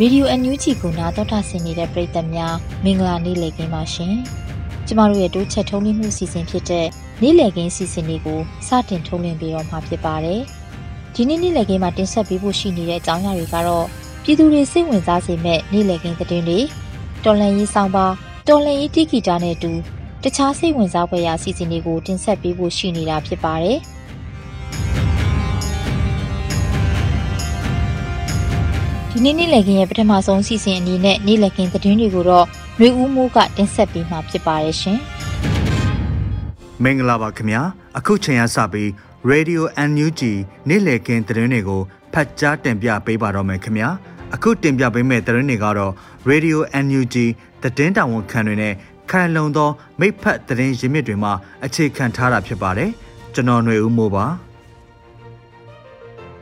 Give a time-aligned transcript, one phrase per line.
[0.00, 4.14] ရေဒီယိုအန်ယူဂျီကိုနားတော်တာဆင်နေတဲ့ပရိသတ်များမင်္ဂလာနေ့လည်ခင်းပါရှင်။
[4.86, 6.86] ကျမတို့ရဲ့တိုးချက်ထုံးလင်းမှုစီစဉ်ဖြစ်တဲ့
[7.22, 10.40] နေ့လည်ခင်းစီစဉ်လေးကိုစတင်ထုတ်လွှင့်ပေးတော့မှာဖြစ်ပါတယ်။
[11.14, 13.86] ဒီနေ့နေ့လည်ခင်းမှာတင်ဆက်ပေးဖို့ရှိနေတဲ့အကြောင်းအရာတွေကတော့
[14.22, 16.58] ပြည်သူတွေစိတ်ဝင်စားစေမဲ့နေ့လည်ခင်းသတင်းတွေ
[17.24, 18.06] တော်လန်ရေးဆောင်ပါ
[18.48, 19.72] တော်လန်ရေးတီဂီတာနဲ့အတူ
[20.22, 23.78] တခြားစိတ်ဝင်စားဖွယ်ရာစီစဉ်တွေကိုတင်ဆက်ပေးဖို့ရှိနေတာဖြစ်ပါတယ်။
[29.16, 32.46] ဒီနေ့နေ့လည်ခင်းရဲ့ပထမဆုံးစီစဉ်အနေနဲ့နေ့လည်ခင်းသတင်းတွေကိုတော့
[32.80, 34.98] ရွေဦးမိုးကတင်ဆက်ပေးမှာဖြစ်ပါတယ်ရှင်။
[36.82, 37.62] မင်္ဂလာပါခင်ဗျာ
[37.98, 38.88] အခုချိန်ရစပြီး
[39.30, 40.22] Radio NUG
[40.68, 43.88] နေ့လည်ခင်းသတင်းတွေကိုဖတ်ကြားတင်ပြပေးပါတော့မယ်ခင်ဗျာ
[44.34, 45.92] အခုတင်ပြပေးမယ့်သတင်းတွေကတော့
[46.30, 47.16] Radio NUG
[47.62, 48.74] သတင်းတာဝန်ခံတွေနဲ့
[49.10, 49.70] ခံလုံသော
[50.00, 51.32] မိဖက်သတင်းရင်းမြစ်တွေမှာ
[51.64, 52.90] အခြေခံထားတာဖြစ်ပါတယ်
[53.34, 54.26] ကျွန်တော်ຫນွေဦးမိုးပါ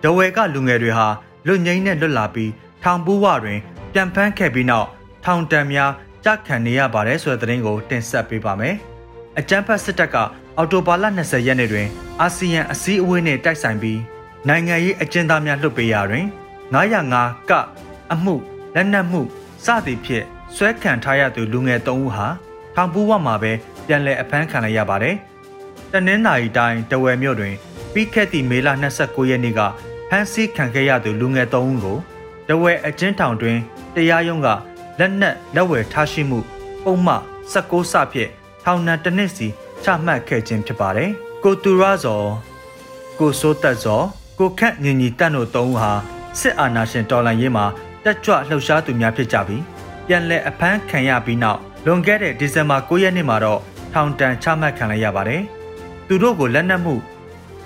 [0.02, 1.08] ဒဝဲကလူငယ်တွေဟာ
[1.46, 2.50] လွတ်ငိမ့်နဲ့လွတ်လာပြီး
[2.82, 3.58] ထောင်ပူးဝတွင်
[3.92, 4.88] ပြန်ဖမ်းခဲ့ပြီးနောက်
[5.24, 5.90] ထောင်တန်များ
[6.24, 8.74] ကြခံနေရပါတယ်ဆိုတဲ့သတင်းကိုတင်ဆက်ပေးပါမယ်။
[9.38, 10.16] အကြမ်းဖက်စစ်တပ်က
[10.56, 11.88] အော်တိုဘာလ20ရက်နေ့တွင်
[12.20, 14.00] အာဆီယံအစည်းအဝေးနှင့်တိုက်ဆိုင်ပြီး
[14.48, 16.26] နိုင်ငံရေးအကျဉ်းသားများလွှတ်ပေးရာတွင်
[16.74, 17.52] 905က
[18.12, 18.34] အမှု
[18.74, 19.20] လက်နက်မှု
[19.64, 20.24] စသည်ဖြင့်
[20.56, 22.26] ဆွဲခံထားရသူလူငယ်3ဦးဟာ
[22.74, 23.52] ထောင်ပူးဝမှာပဲ
[23.86, 25.16] ပြန်လည်အဖမ်းခံလိုက်ရပါတယ်။
[25.92, 27.54] တနင်္လာရီတိုင်းတဝယ်မြို့တွင်
[27.92, 28.68] ပြီးခဲ့သည့်မေလ
[29.00, 29.60] 29ရက်နေ့က
[30.14, 31.98] ဖမ်းဆီးခံခဲ့ရသူလူငယ်3ဦးကို
[32.48, 33.58] တဝဲအကျဉ်းထောင်တွင်
[33.94, 34.48] တရားရုံးက
[34.98, 36.38] လက်နက်လက်ဝယ်ထားရှိမှု
[36.84, 37.14] ပုံမှ
[37.52, 38.30] 16စဖြင့်
[38.64, 39.46] ထောင်ဒဏ်တစ်နှစ်စီ
[39.84, 41.10] ချမှတ်ခဲ့ခြင်းဖြစ်ပါတယ်။
[41.44, 42.28] ကိုတူရဇော်
[43.18, 44.06] ကိုစိုးတက်ဇော်
[44.38, 45.92] ကိုခန့်ညင်ညီတက်တို့သုံးဦးဟာ
[46.40, 47.64] စစ်အာဏာရှင်တော်လှန်ရေးမှာ
[48.04, 49.62] တက်ကြွလှုပ်ရှားသူများဖြစ်ကြပြီး
[50.06, 53.60] ပြန်လည်အဖမ်းခံရပြီးနောက်လွန်ခဲ့တဲ့ဒီဇင်ဘာ9ရက်နေ့မှာတော့
[53.92, 55.42] ထောင်ဒဏ်ချမှတ်ခံလိုက်ရပါတယ်။
[56.06, 56.94] သူတို့ကိုလက်နက်မှု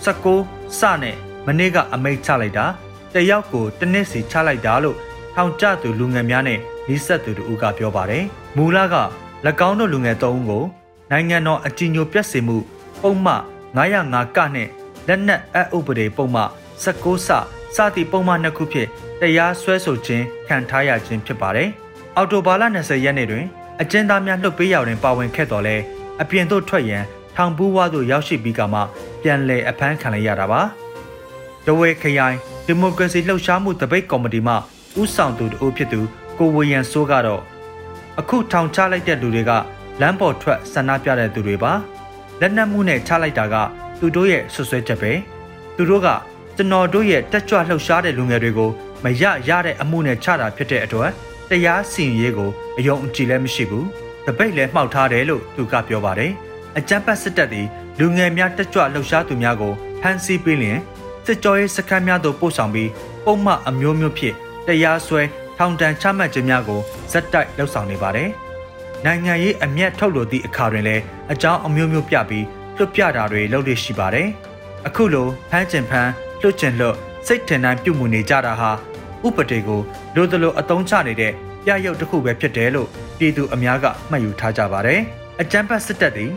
[0.05, 2.67] 16စနဲ့ မနေ့ကအမိန့်ချလိုက်တာ
[3.15, 4.97] တယောက်ကိုတစ်နှစ်စီချလိုက်တာလို့
[5.35, 6.59] ထောင်ကျသူလူငယ်များနဲ့
[6.89, 8.25] နီးစပ်သူတို့ကပြောပါတယ်။
[8.57, 8.85] မူလက၎
[9.69, 10.65] င်းတို့လူငယ်၃ဦးကို
[11.11, 12.57] နိုင်ငံတော်အကြီးအကျယ်ပြည့်စုံမှု
[13.03, 13.35] ပုံမှ
[13.77, 14.69] 905ကနဲ့
[15.09, 16.43] လက်နက်အဥပဒေပုံမှ
[16.83, 18.89] 16စစသည့်ပုံမှန်နှစ်ခုဖြင့်
[19.21, 21.69] တရားစွဲဆိုခြင်းခံထားရခြင်းဖြစ်ပါတယ်။
[22.17, 23.45] အော်တိုဘာလ20ရက်နေ့တွင်
[23.81, 25.77] အကျဉ်းသားများလွှတ်ပေးရတွင်ပါဝင်ခဲ့တော်လဲ
[26.23, 27.05] အပြင်သို့ထွက်ရန်
[27.37, 28.81] ထောင်ပူးဝါသို့ရောက်ရှိပြီးကမှ
[29.23, 30.63] ပြန်လည်အဖမ်းခံလိုက်ရတာပါ။
[31.67, 34.55] ဒဝဲခရိုင်ဒီမိုကရေစီလှုပ်ရှားမှုတပိတ်ကော်မတီမှ
[35.01, 36.01] ဥဆောင်သူတို့ဖြစ်သူ
[36.39, 37.43] ကိုဝေယံစိုးကတော့
[38.21, 39.53] အခုထောင်ချလိုက်တဲ့လူတွေက
[40.01, 41.73] လမ်းပေါ်ထွက်ဆန္ဒပြတဲ့သူတွေပါ
[42.41, 43.55] လက်နက်မှုနဲ့ချလိုက်တာက
[44.01, 45.13] သူတို့ရဲ့ဆွဆွဲချက်ပဲ
[45.77, 46.09] သူတို့က
[46.57, 48.71] ကျွန်တော်တို့ရဲ့တက်ကြွလှုပ်ရှားတဲ့လူငယ်တွေကို
[49.05, 51.11] မရရတဲ့အမှုနဲ့ချတာဖြစ်တဲ့အတွက်
[51.51, 53.87] တရားစီရင်ရေးကိုအယုံအကြည်လည်းမရှိဘူး
[54.27, 56.33] တပိတ်လည်းမှောက်ထားတယ်လို့သူကပြောပါတယ်
[56.79, 57.67] အကြမ်းဖက်စစ်တပ်သည်
[57.99, 60.79] လူငယ်များတက်ကြွလှုပ်ရှားသူများကိုဖမ်းဆီးပေးလျင်
[61.27, 62.91] စစ်ကြောရေးစခန်းများသို့ပို့ဆောင်ပြီး
[63.25, 64.35] ပုံမှန်အမျိုးမျိုးဖြင့်
[64.67, 65.23] တရားစွဲ
[65.57, 66.81] ထောင်ဒဏ်ချမှတ်ခြင်းများကို
[67.13, 68.29] ဇက်တိုက်လှုပ်ဆောင်နေပါတယ်။
[69.05, 74.29] နိုင်ငံရေးအမျက်ထုတ်လိုသည့်အခါတွင်လည်းအကြောင်းအမျိုးမျိုးပြပြီးလွတ်ပြတာတွေလုပ်လို့ရှိပါတယ်။
[74.87, 76.11] အခုလိုဖမ်းကျင်ဖမ်း
[76.43, 76.97] လွတ်ကျင်လွတ်
[77.27, 78.71] စိတ်ထင်တိုင်းပြုမှုနေကြတာဟာ
[79.27, 79.81] ဥပဒေကို
[80.17, 81.33] လိုသလိုအသုံးချနေတဲ့
[81.65, 82.89] ပြရုပ်တစ်ခုပဲဖြစ်တယ်လို့
[83.19, 85.01] ပြည်သူအများကမှတ်ယူထားကြပါတယ်။
[85.41, 86.31] အကြမ်းဖက်စစ်တပ်သည်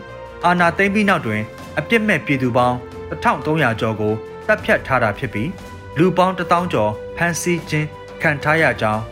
[0.44, 1.42] အာဏာသိမ်းပြီးနောက်တွင်
[1.78, 2.76] အပြစ်မဲ့ပြည်သူပေါင်း
[3.10, 4.14] 1300ကျော်ကို
[4.50, 5.50] တပ်ဖြတ်ထားတာဖြစ်ပြီး
[5.98, 7.86] လူပေါင်း1000ကျော်ဖမ်းဆီးခြင်း
[8.22, 9.02] ခံထားရကြောင်း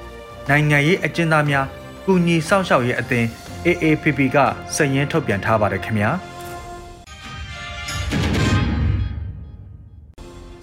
[0.49, 1.67] နိုင်ငံရေးအကျဉ်းသားများ
[2.07, 3.27] ကုညီစောင့်ရှောက်ရေးအသင်း
[3.67, 4.37] AAPP က
[4.75, 6.11] စည်ရင်းထုတ်ပြန်ထားပါတယ်ခင်ဗျာ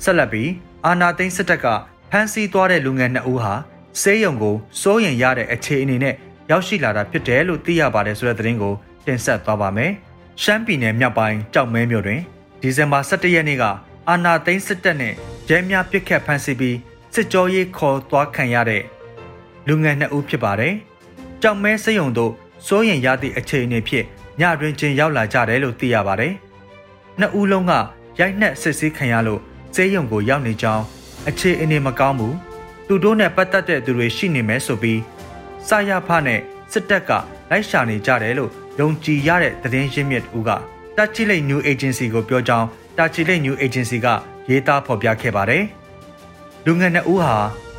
[0.04, 0.50] ဆက်လက်ပြီး
[0.86, 1.66] အာနာသိန်းစစ်တပ်က
[2.12, 3.54] ဖမ်းဆီးသွားတဲ့လူငယ်နှစ်ဦးဟာ
[4.02, 6.16] စေးရုံကိုစိုးရင်ရတဲ့အခြေအနေနဲ့
[6.52, 8.74] ရောက်ရှိလာတာဖြစ်တယ်လို့သိရပါတယ်ဆိုတဲ့သတင်းကို
[9.06, 9.92] တင်ဆက်သွားပါမယ်။
[10.44, 12.22] ရှမ်းပြည်နယ်မြောက်ပိုင်းကြောက်မဲမြို့တွင်
[12.62, 13.64] ဒီဇင်ဘာ17ရက်နေ့က
[14.10, 15.14] အာနာသိန်းစစ်တပ်နဲ့
[15.50, 16.78] ရဲများပစ်ခတ်ဖမ်းဆီးပြီး
[17.14, 18.84] စစ်ကြောရေးခေါ်သွားခံရတဲ့
[19.68, 20.74] လူငယ်နှစ်ဦးဖြစ်ပါတယ်။
[21.42, 22.34] ကြောက်မဲစယုံတို့
[22.68, 24.06] စိုးရင်ရသည့်အခြေအနေဖြင့်
[24.40, 26.34] ညတွင်ချင်းရောက်လာကြတယ်လို့သိရပါတယ်။
[27.20, 27.74] နှစ်ဦးလုံးက
[28.20, 29.42] ရိုက်နှက်စစ်ဆေးခံရလို့
[29.76, 30.84] စေးရုံကိုရောက်နေကြောင်း
[31.30, 32.34] အခြေအနေမကောင်းဘူး။
[32.88, 35.00] သူတို့နဲ့ပတ်သက်တဲ့သူတွေရှိနေမယ်ဆိုပြီး
[35.68, 36.40] စာရဖနဲ့
[36.72, 37.12] စစ်တပ်က
[37.50, 40.50] လိုက်ရှာနေကြတယ်လို့ယုံကြည်ရတဲ့သတင်းရင်းမြစ်ဦးက
[40.98, 42.68] တာချီလိတ် New Agency ကိုပြောကြောင်း
[42.98, 44.08] တာချီလိတ် New Agency က
[44.50, 45.64] ရေးသားဖော်ပြခဲ့ပါတယ်။
[46.66, 47.36] လူငယ်နှစ်ဦးဟာ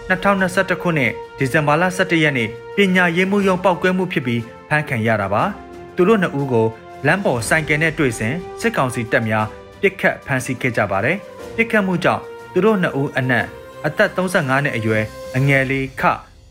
[0.08, 5.42] 2021ခုနှစ်ဒီဇင်ဘာလ17ရက်နေ့ပညာရေးမှုရုံပောက်ကွဲမှုဖြစ်ပြီးဖမ်းခံရတာပါ။
[5.96, 6.66] သူတို့နှစ်ဦးကို
[7.06, 9.46] လမ်းပေါ်ဆိုင်ကယ်နဲ့တွေ့စဉ်စစ်ကောင်စီတပ်များ
[9.80, 11.16] ပစ်ခတ်ဖမ်းဆီးခဲ့ကြပါတယ်။
[11.56, 12.22] ပစ်ခတ်မှုကြောင့်
[12.52, 13.46] သူတို့နှစ်ဦးအနက်
[13.86, 15.04] အသက်35နှစ်အရွယ်
[15.36, 16.02] အငယ်လေးခ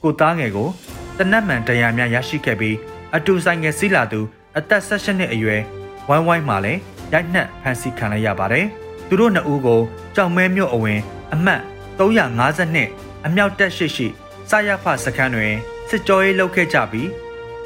[0.03, 0.69] ကိုသားငယ်ကို
[1.17, 2.75] တနက်မှန်တရားများရရှိခဲ့ပြီး
[3.15, 4.19] အတူဆိုင်ငယ်စီးလာသူ
[4.57, 5.61] အသက်16နှစ်အရွယ်
[6.09, 6.79] ဝိုင်းဝိုင်းမှလည်း
[7.13, 8.65] ရိုက်နှက်ဖမ်းဆီးခံလိုက်ရပါတယ်။
[9.07, 9.81] သူတို့နှစ်ဦးကို
[10.15, 10.99] ကြောင်မဲမြို့အဝင်
[11.33, 11.61] အမှတ်
[11.97, 14.07] 352အမြောက်တက်ရှိရှိ
[14.49, 15.53] စာရဖစခန်းတွင်
[15.89, 17.09] စစ်ကြောရေးလုပ်ခဲ့ကြပြီး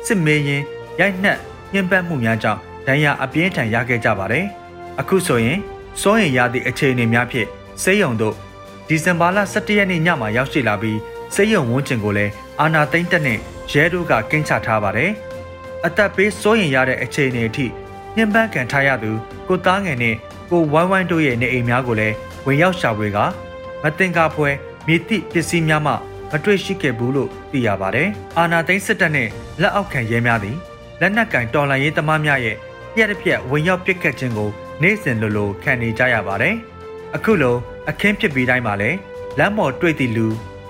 [0.05, 0.63] စစ်မေးရင်
[0.99, 1.37] ရိုက်နှက်
[1.73, 4.45] ညှဉ်းပန်းမှုများကြောင့်ဒဏ်ရာအပြင်းထန်ရခဲ့ကြပါတယ်။
[4.99, 5.59] အခုဆိုရင်
[6.01, 7.47] စိုးရင်ရသည့်အခြေအနေများဖြင့်
[7.83, 8.35] စေယုံတို့
[8.87, 10.99] ဒီဇင်ဘာလ17ရက်နေ့ညမှာရောက်ရှိလာပြီး
[11.35, 13.39] စေယုံဝန်းကျင်ကိုလည်းအာနာသိမ့်တက်နဲ့
[13.71, 15.11] ရဲတို့ကကင်းချထားပါတယ်။
[15.85, 17.65] အသက်ပေးစိုးရင်ရတဲ့အခြေအနေအထိ
[18.15, 19.11] ညှဉ်းပန်းခံထားရသူ
[19.47, 20.15] ကိုသားငယ်နဲ့
[20.49, 22.15] ကိုဝိုင်းဝိုင်းတို့ရဲ့နေအိမ်များကိုလည်း
[22.45, 23.17] ဝင်ရောက်ရှာဖွေက
[23.83, 24.49] မတင်ကားပွဲ
[24.87, 25.93] မြေတိပစ္စည်းများမှ
[26.31, 29.29] မတွေ့ရှိခဲ့ဘူးလို့သိရပါတယ်။အာနာသိန်းစစ်တပ်နဲ့
[29.61, 30.57] လက်အောက်ခံရဲများသည်
[30.99, 32.55] လက်နက်ကင်တော်လှန်ရေးသမားများရဲ့
[32.93, 34.49] ပြက်တစ်ပြက်ဝင်ရောက်ပစ်ခတ်ခြင်းကို
[34.81, 36.55] နေ့စဉ်လိုလိုခံနေကြရပါတယ်။
[37.15, 37.55] အခုလို
[37.89, 38.97] အခင်းဖြစ်ပြီးတိုင်းမှာလည်း
[39.37, 40.27] လမ်းပေါ်တွေ့သည့်လူ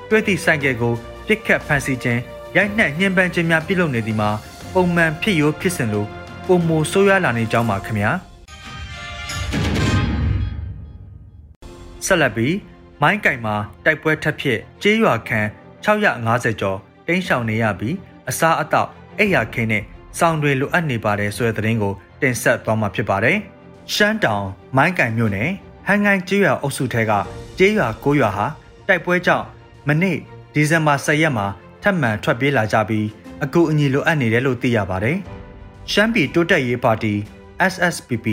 [0.09, 0.93] တွေ့သည့်ဆိုင်ကယ်ကို
[1.27, 2.21] ပစ်ခတ်ဖမ်းဆီးခြင်း
[2.55, 4.29] ရိုက်နှက်ညှဉ်းပန်းခြင်းများပြုလုပ်နေသည်မှာ
[4.73, 6.05] ပုံမှန်ဖြစ်ရိုးဖြစ်စဉ်လို
[6.51, 8.11] ပုံမဆိုးရွားလာနေကြောင်းပါခင်ဗျာ
[12.05, 12.55] ဆက်လက်ပြီး
[13.01, 13.55] မိုင်းကင်မှာ
[13.85, 15.47] တိုက်ပွဲထပ်ဖြစ်ကျေးရွာခန့်
[15.85, 17.95] 650ကျော်တိမ်းရှောင်နေရပြီး
[18.29, 19.83] အစားအသောက်အိယာခင်းနဲ့
[20.19, 23.37] စောင်းတွေလိုအပ်နေပါတယ်ဆိုတဲ့သတင်းကိုတင်ဆက်သွားမှာဖြစ်ပါတယ်။
[23.93, 24.45] ရှမ်းတောင်
[24.77, 25.49] မိုင်းကင်မြို့နယ်
[25.87, 27.11] ဟန်ငိုင်းကျေးရွာအုပ်စုထဲက
[27.57, 28.45] ကျေးရွာ9ရွာဟာ
[28.87, 29.45] တိုက်ပွဲကြောင့်
[29.87, 30.17] မနေ့
[30.53, 31.45] ဒီဇင်ဘာ10ရက်မှာ
[31.83, 33.07] ထပ်မံထွက်ပြေးလာကြပြီး
[33.43, 35.19] အကူအညီလိုအပ်နေတယ်လို့သိရပါတယ်။
[35.91, 37.13] ရှမ်းပြည်တိုးတက်ရေးပါတီ
[37.71, 38.27] SSPP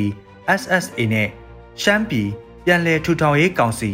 [0.60, 1.28] SSA နဲ့
[1.82, 2.28] ရှမ်းပြည်
[2.64, 3.90] ပြန်လည်ထူထောင်ရေးကောင်စီ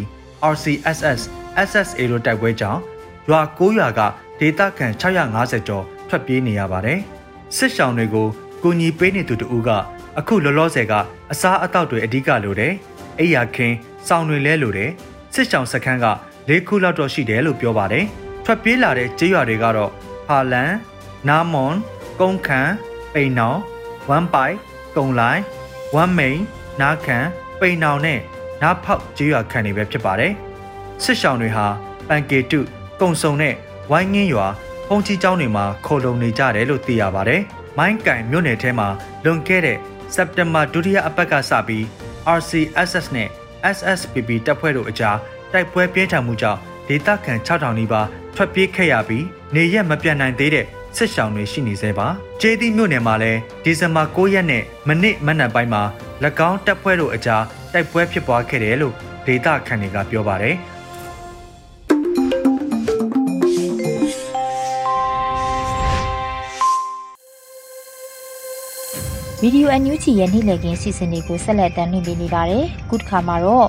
[0.53, 1.21] RCSS
[1.69, 2.81] SSA တို့တိုက်ပွဲကြောင့်
[3.29, 4.01] ရွာ9ရွာက
[4.39, 6.99] ဒေသခံ650ကျော်ထွက်ပြေးနေရပါတယ်။
[7.57, 8.27] စစ်ရှောင်တွေကို
[8.63, 9.69] ကူညီပေးနေသူတူက
[10.19, 10.93] အခုလောလောဆယ်က
[11.33, 12.73] အစားအသောက်တွေအဓိကလိုတယ်။
[13.21, 13.77] အိယာခင်း
[14.09, 14.91] စောင်းတွေလဲလိုတယ်။
[15.35, 16.07] စစ်ရှောင်စခန်းက
[16.49, 18.05] ၄ခုလောက်တော့ရှိတယ်လို့ပြောပါတယ်။
[18.45, 19.91] ထွက်ပြေးလာတဲ့ကျေးရွာတွေကတော့
[20.29, 20.73] ဟာလန်
[21.29, 21.75] နာမွန်
[22.21, 22.69] ကုန်းခန်
[23.15, 23.59] ပိန်နောင်
[24.09, 24.55] ဝမ်ပိုင်
[24.97, 25.43] ကုံလိုင်း
[25.95, 26.39] ဝမ်မိန်
[26.81, 27.25] နားခန်
[27.61, 28.21] ပိန်နောင်နဲ့
[28.63, 30.33] နားဖောက်ကျေးရွာခန့်တွေပဲဖြစ်ပါတယ်
[31.03, 31.67] စစ်ရှောင်းတွေဟာ
[32.09, 32.61] ပန်ကေတု
[33.01, 33.55] ကုံစုံနဲ့
[33.91, 34.47] ဝိုင်းငင်းရွာ
[34.87, 37.43] ဖုန်ကြီးကျောင်းတွေမှာခေါ်လုံနေကြတယ်လို့သိရပါတယ်
[37.79, 38.89] မိုင်းကင်မြို့နယ်ထဲမှာ
[39.25, 39.79] လွန်ခဲ့တဲ့
[40.15, 41.85] စက်တင်ဘာဒုတိယအပတ်ကစပြီး
[42.39, 43.29] RCSS နဲ့
[43.77, 45.19] SSPP တပ်ဖွဲ့တို့အကြား
[45.53, 48.07] တိုက်ပွဲပြင်းထန်မှုကြောင့်ဒေသခံ6000နီးပါး
[48.37, 49.25] ထွက်ပြေးခဲ့ရပြီး
[49.55, 50.67] နေရက်မပြန်နိုင်သေးတဲ့
[50.97, 52.07] စစ်ရှောင်းတွေရှိနေသေးပါ။
[52.41, 55.83] ကျေးသီးမြို့နယ်မှာလည်းဒီဇင်ဘာ9ရက်နဲ့မနစ်မနက်ပိုင်းမှာ၎
[56.49, 58.95] င်းတပ်ဖွဲ့တို့အကြားတိုက်ပွဲဖြစ်ပွားခဲ့တယ်လို့
[59.27, 60.57] ဒေသခံတွေကပြောပါတယ်။
[69.41, 73.69] ဗီဒီယိုအန်ယူချီရဲ့နေ့လည်ခင်းစီစဉ်တွေကိုဆက်လက်တင်ပြနေပါတယ်။ခုတစ်ခါမှာတော့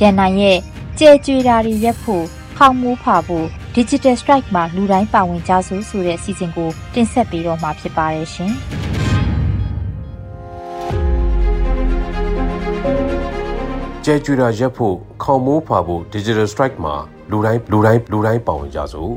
[0.00, 0.58] ရန်နိုင်ရဲ့
[0.98, 2.24] ကြဲကြွေတာတွေရက်ဖို့
[2.56, 3.46] ခေါင်းမိုးဖာဖို့
[3.78, 8.52] Digital Strike မှာလူတိုင်းပါဝင်ကြစို့ဆိုတဲ့စီစဉ်ကိုတင်ဆက်ပေးတော့မှာဖြစ်ပါတယ်ရှင်။
[14.04, 16.94] ကျဲကျွေတာရက်ဖို့ခေါမိုးဖာဖို့ Digital Strike မှာ
[17.30, 19.12] လူတိုင်းလူတိုင်းလူတိုင်းပါဝင်ကြစို့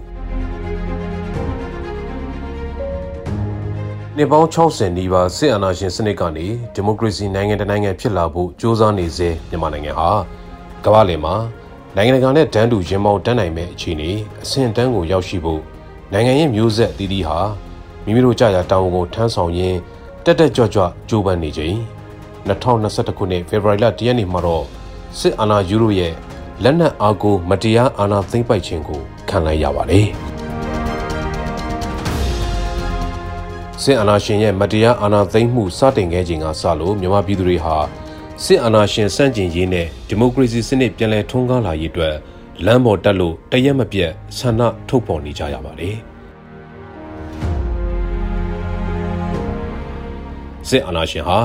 [4.18, 10.10] နေပေါင်း60နီးပါးစစ်အာဏာရှင်စနစ်ကနေဒီမိုကရေစီနိုင်ငံတကာနိုင်ငံဖြစ်လာဖို့ကြိုးစားနေစေမြန်မာနိုင်ငံဟာ
[10.86, 11.36] ကမ္ဘာ့လယ်မှာ
[11.98, 14.12] နိုင်ငံတကာနဲ့တန်းတူရင်ပေါင်းတန်းနိုင်မဲ့အခြေအနေ
[14.44, 15.62] အဆင့်တန်းကိုရောက်ရှိဖို့
[16.14, 17.40] နိုင်ငံရဲ့မျိုးဆက်အသီးသီးဟာ
[18.06, 19.78] မိမိတို့ကြာကြာတာဝန်ကိုထမ်းဆောင်ရင်း
[20.26, 21.76] တက်တက်ကြွကြွကြိုးပမ်းနေချိန်
[22.48, 24.66] 2021ခုနှစ်ဖေဖော်ဝါရီလ10ရက်နေ့မှာတော့
[25.20, 26.14] စစ်အာဏာယူရိုရဲ့
[26.64, 30.08] လက်နက်အားကိုမတရားအာဏာသိမ်းပိုက်ခြင်းကိုခံလိုက်ရပါတယ်
[33.82, 37.78] စစ်အာဏာရှင်ရဲ့မတရားအာဏာသိမ်းမှုစတင်ခဲ့ချိန်ကစလို့မြန်မာပြည်သူတွေဟာ
[38.46, 42.16] စစ်အာဏာရှင်စန့်ကျင်ရေးနဲ့ဒီမိုကရေစီစနစ်ပြန်လည်ထွန်းကားလာရေးအတွက်
[42.66, 45.98] လမ်းပေါ်တက်လို့တရက်မပြတ်ဆန္ဒထုတ်ဖော်နေကြရပါတယ်
[50.70, 51.40] စစ်အာဏာရှင်ဟာ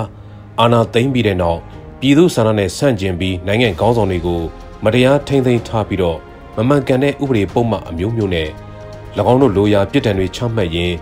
[0.60, 1.60] အာဏာသိမ်းပြီးတဲ့နောက်
[2.00, 4.40] ပြည်သူဆန္ဒနဲ့ဆန့်ကျင်ပြီးနိုင်ငံခေါင်းဆောင်တွေကို
[4.84, 6.18] မတရားထိန်းသိမ်းထားပြီးတော့
[6.56, 8.48] မမှန်ကန်တဲ့ဥပဒေပုံမှန်အမျိုးမျိုးနဲ့၎
[9.32, 10.92] င်းတို့လိုရာပြစ်ဒဏ်တွေချမှတ်ရင်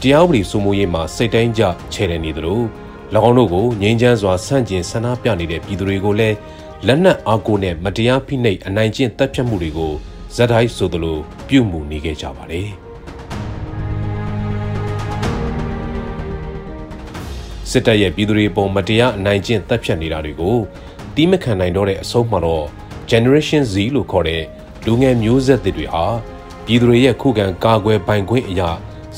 [0.00, 2.60] တရားဥပဒေစိုးမိုးရေးမှာစိတ်တိုင်းကြချဲ့တယ်နေသလို၎
[3.28, 6.36] င်းတို့ကိုငြိမ်းချမ်းစွာဆန့်ကျင်ဆန္ဒပြနေတဲ့ပြည်သူတွေကိုလည်း
[6.86, 9.92] လက်နက်အားကိုနဲ့မတရားဖိနှိပ်အနိုင်ကျင့်တပ်ဖြတ်မှုတွေကို
[10.34, 11.18] ဇက်တိုင်းဆိုသလို
[11.48, 12.68] ပြုမှုနေခဲ့ကြပါတယ်
[17.70, 20.56] စစ်တပ်ရဲ့ပြည်သူတွေပုံမတရားအနိုင်ကျင့်တပ်ဖြတ်နေတာတွေကို
[21.14, 22.66] တီးမခံနိုင်တော့တဲ့အဆုံးမှာတော့
[23.10, 24.42] Generation Z လို့ခေါ်တဲ့
[24.86, 26.04] လူငယ်မျိုးဆက်တွေဟာ
[26.66, 28.70] ပြည်သူတွေရဲ့ခုခံကာကွယ်ပိုင်ခွင့်အရာ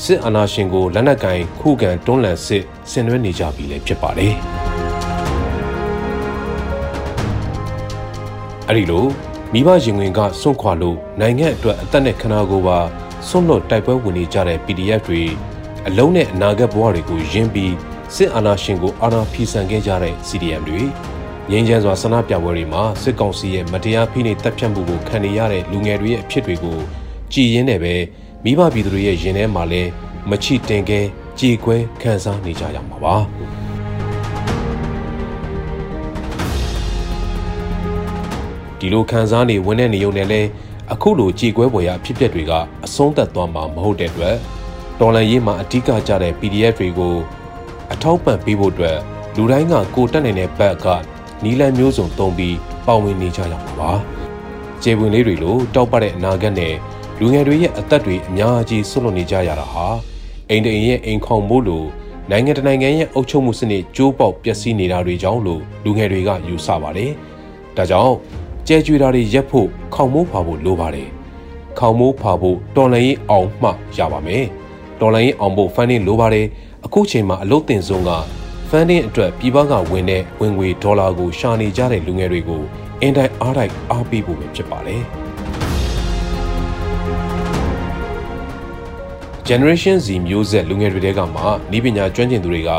[0.03, 4.33] စစ်အာဏာရှင်ကိုလက်နက်ကင်ခုခံတွန်းလှန်စစ်ဆင်နွှဲနေကြပြီလည်းဖြစ်ပါတယ်။
[8.67, 9.05] အဲဒီလို
[9.53, 12.79] မိဘရင်ဝင်ကစွန့်ခွာလို့နိုင်ငံအတွက်အသက်နဲ့ခနာကိုပါ
[13.27, 15.23] စွန့်လွတ်တိုက်ပွဲဝင်နေကြတဲ့ PDF တွေ
[15.87, 17.75] အလုံးနဲ့အနာဂတ်ဘဝတွေကိုယင်းပြီး
[18.15, 20.81] စစ်အာဏာရှင်ကိုအာဏာဖီဆန်ခဲ့ကြတဲ့ CDM တွေ
[21.49, 26.79] ငင်းချမ်းစွာဆန္ဒပြပွဲတွေမှာစစ်ကောင်စီရဲ့မတရားဖိနှိပ်တပ်ဖြတ်မှုကိုခံနေရတဲ့လူငယ်တွေရဲ့အဖြစ်တွေကို
[27.33, 27.95] ကြည်ရင်းနဲ့ပဲ
[28.43, 29.81] မိဘပြည်သူတွေရဲ့ရင်ထဲမှာလဲ
[30.29, 30.99] မချီတင်ခဲ
[31.39, 33.15] ကြေခွဲခံစားနေကြရမှာပါ
[38.79, 40.41] ဒီလိုခံစားနေဝင်တဲ့နေုံနဲ့လဲ
[40.93, 42.51] အခုလိုကြေကွဲပေါ်ရအဖြစ်အပျက်တွေက
[42.85, 44.35] အဆုံးသတ်သွားမှာမဟုတ်တဲ့အတွက်
[44.99, 47.15] တော်လန်ရေးမှာအဓိကကြတဲ့ PDF တွေကို
[47.93, 48.97] အထောက်ပံ့ပေးဖို့အတွက်
[49.35, 50.85] လူတိုင်းကကိုတက်နေတဲ့ဘက်က
[51.43, 53.91] နီလန်မျိုးစုံတုံးပြီးပါဝင်နေကြရမှာပါ။
[54.83, 56.73] ကျေပွင်လေးတွေလိုတောက်ပတဲ့အနာဂတ်နဲ့
[57.19, 59.87] လူငယ်တွေရဲ့အသက်တွေအများကြီးဆွလွတ်နေကြရတာဟာ
[60.49, 61.87] အိမ်တအိမ်ရဲ့အိမ်ခေါင်မို့လို့
[62.31, 67.11] နိုင်ငံတနိုင်ငံရဲ့အုပ်ချုပ်မှုစနစ်ကျိုးပေါက်ပျက်စီးနေတာတွေကြောင့်လို့လူငယ်တွေကယူဆပါတယ်။
[67.77, 68.15] ဒါကြောင့်
[68.67, 71.09] ကြဲကြွေတာတွေရက်ဖို့ခေါင်မိုးဖာဖို့လိုပါတယ်။
[71.79, 74.43] ခေါင်မိုးဖာဖို့တော်လန်ရေးအောင်မှရပါမယ်။
[75.01, 76.45] တော်လန်ရေးအောင်ဖို့ funding လိုပါတယ်။
[76.85, 78.11] အခုချိန်မှာအလုပ်တင်ဆုံးက
[78.69, 82.63] funding အတွက်ပြည်ပကဝင်တဲ့ဝင်ငွေဒေါ်လာကိုရှာနေကြတဲ့လူငယ်တွေကို
[83.01, 85.03] အင်တိုင်းအားတိုင်းအားပေးဖို့ပဲဖြစ်ပါတယ်။
[89.49, 91.41] Generation Z မျိုးဆက်လူငယ်တွေတဲကမှ
[91.77, 92.71] ဤပညာကျွမ်းကျင်သူတွေက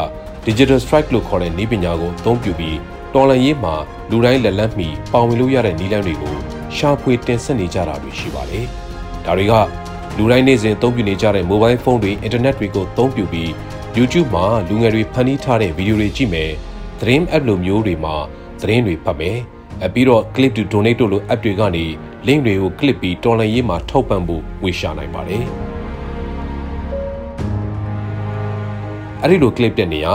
[0.46, 2.78] Digital Strike လို့ခေါ်တဲ့ဤပညာကိုအသုံးပြုပြီး
[3.14, 3.75] တော်လန်ရေးမှာ
[4.10, 6.34] လူတိုင်းလက်လန်းမီပါဝင်လို့ရတဲ့နည်းလမ်းတွေကို
[6.76, 8.64] ရှာဖွေတင်ဆက်နေကြတာတွေရှိပါတယ်။
[9.25, 9.54] ဒါတွေက
[10.16, 13.50] လူတိုင်းနေ့စဉ်အသုံးပြုနေကြတဲ့ mobile phone တွေ internet တွေကိုအသုံးပြုပြီး
[13.96, 16.50] YouTube မှာလူငယ်တွေဖန်တီးထားတဲ့ဗီဒီယိုတွေကြည့်မယ်။
[17.00, 18.14] သတင်း app လိုမျိုးတွေမှာ
[18.60, 19.37] သတင်းတွေဖတ်မယ်။
[19.84, 21.84] အပြီးတော့ clip to donate တို့လို app တွေကနေ
[22.26, 25.46] link တွေကို click ပြီးတော်လန်ရေးမှာထောက်ပံ့ဖို့ဝေရှာနိုင်ပါတယ်။
[29.22, 30.14] အဲ့ဒီလို clip တဲ့နေရာ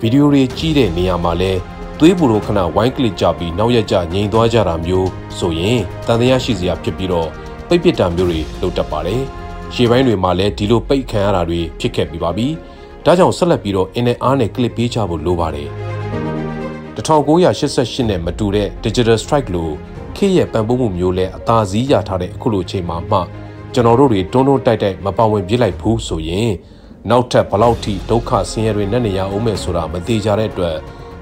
[0.00, 1.52] ဗီဒီယိုတွေကြီးတဲ့နေရာမှာလဲ
[1.98, 7.28] သွေးပူလို့ခဏဝိုင်းကလစ်ကြပြီးနောက်ရကြငြိမ်သွားကြတာမျိုးဆိုရင်တန်တရားရှိစရာဖြစ်ပြီးတော့
[7.68, 9.22] ပိတ်ပစ်တာမျိုးတွေလုပ်တတ်ပါတယ်။
[9.74, 12.46] ရှေ့ပိုင်းတွေမှာလည်းဒီလိုပိတ်ခံရတာတွေဖြစ်ခဲ့ပြီးပါပြီ။
[13.04, 15.68] ဒါကြောင့်ဆက်လက်ပြီးတော့အင်းနဲ့အားနဲ့ကလစ်ပေးချဖို့လိုပါတယ်။
[16.96, 19.72] 1988နဲ့မတူတဲ့ Digital Strike လို့
[20.16, 23.18] ခေတ်ရဲ့ပံ့ပိုးမှုမျိုးလဲအသာစီးရထားတဲ့အခုလိုချိန်မှာမှ
[23.74, 26.50] ကျွန်တော်တို့တွေတွန်းတွန်းတိုက်တိုက်မပါဝင်ပြစ်လိုက်ဘူးဆိုရင်
[27.10, 30.76] နောက်ထပ်ဘလောက်ထိဒုက္ခဆင်းရဲတွေနဲ့နေရအောင်မယ်ဆိုတာမသေးကြတဲ့အတွက်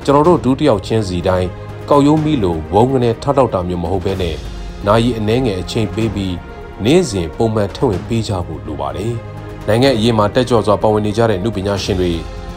[0.05, 1.49] ကျွန်တော်တို့ဒုတိယချင်းစီတိုင်း
[1.91, 4.37] ကောက်ရုံးပြီးလို့ဝုန်းကနေထထောက်တာမျိုးမဟုတ်ဘဲနဲ့
[4.87, 6.35] နာယီအနှဲငယ်အချိန်ပေးပြီး
[6.85, 9.13] နေ့စဉ်ပုံမှန်ထုတ်ဝင်ပေးကြဖို့လိုပါတယ်။
[9.69, 12.13] နိုင်ငံအရေးမှာတက်ကြွစွာပါဝင်နေကြတဲ့လူပညာရှင်တွေ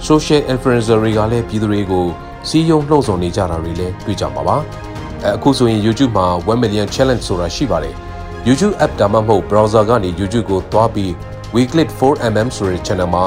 [0.07, 2.05] social influencer တွေကလည်းပြည်သူတွေကို
[2.48, 4.57] စီးရုံလှုံ့ဆော်နေကြတာတွေလည်းတွေ့ကြပါပါ။
[5.24, 7.96] အဲအခုဆိုရင် YouTube မှာ1 million challenge ဆိုတာရှိပါတယ်။
[8.48, 11.12] YouTube app ဒါမှမဟုတ် browser ကနေ YouTube ကိုသွားပြီး
[11.55, 13.25] Weeklit 4mm ဆိုတဲ့ channel မှာ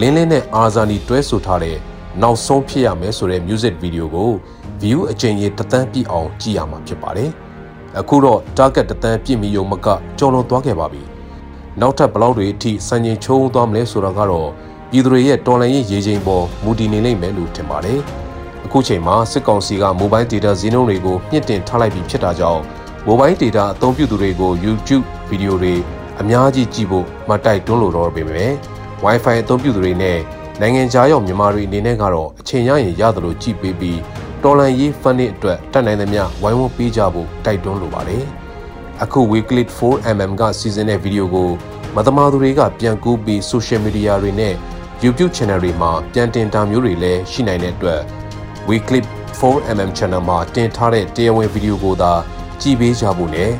[0.00, 1.76] လင်းလင်းနဲ့အာဇာနီတွဲဆိုထားတဲ့
[2.22, 4.30] နောက်ဆုံးဖြစ်ရမယ်ဆိုတဲ့ music video ကို
[4.82, 7.30] view အကြိမ်ရေတသန်းပြည့်အောင်ကြည့်ရမှာဖြစ်ပါတယ်။
[8.00, 9.86] အခုတော့ target တသန်းပြည့်မီယုံမက
[10.18, 11.02] ကျော်လွန်သွားခဲ့ပါပြီ။
[11.80, 14.48] နောက်ထပ်ဘလောက်တွေအထိစံချိန်ချုံးသွားမလဲဆိုတာကတော့
[14.90, 18.00] ပြည်သူတွေရဲ့တော်လှန်ရေးရေချိန်ပေါ်မူတည်နေလိမ့်မယ်လို့ထင်ပါတယ်။
[18.64, 22.62] အခုချိန်မှာစစ်ကောင်စီက mobile data ဈေးနှုန်းတွေကိုမြင့်တင်ထားလိုက်ပြီးဖြစ်တာကြောင့်
[23.06, 25.74] mobile data အသုံးပြုသူတွေကို YouTube ဗီဒီယိုတွေ
[26.20, 28.50] အများကြီးကြည့်ဖို့မတိုက်တွန်းလို့တော့ပေမဲ့
[29.04, 30.18] Wi-Fi အသုံးပြုသူတွေနဲ့
[30.60, 33.98] နိုင်ငံခြားရောက်မြန်မာတွေအနေနဲ့ကတော့အချိန်ရရင်ရတယ်လို့ကြည့်ပေးပြီး
[34.42, 38.24] တော်လန်ရေးဖန်နစ်အတွက်တတ်နိုင်သမျှဝိုင်းဝန်းပေးကြဖို့တိုက်တွန်းလိုပါတယ်။
[39.02, 41.50] အခု Weekly 4mm ကစီစဉ်တဲ့ဗီဒီယိုကို
[41.96, 44.54] မသမာသူတွေကပြန်ကူးပြီး social media တွေနဲ့
[45.04, 48.00] YouTube channel တွေမှာပြန်တင်တာမျိုးတွေလည်းရှိနိုင်တဲ့အတွက်
[48.68, 49.00] Weekly
[49.38, 52.12] 4mm channel မှာတင်ထားတဲ့တရားဝင်ဗီဒီယိုကိုသာ
[52.60, 53.50] ကြည့်ပေးကြဖို့နဲ့